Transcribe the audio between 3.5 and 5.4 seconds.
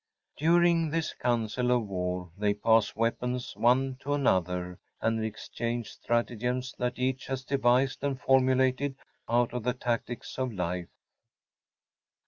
one to another, and